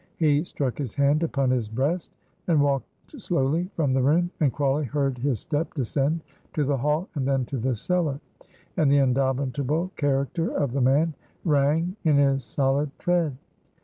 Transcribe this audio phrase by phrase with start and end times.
[0.17, 2.09] He struck his hand upon his breast,
[2.47, 2.87] and walked
[3.21, 4.31] slowly from the room.
[4.39, 6.21] And Crawley heard his step descend
[6.53, 8.19] to the hall, and then to the cellar;
[8.77, 11.13] and the indomitable character of the man
[11.45, 13.37] rang in his solid tread.